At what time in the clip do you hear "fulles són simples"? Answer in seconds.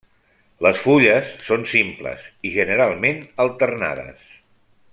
0.85-2.25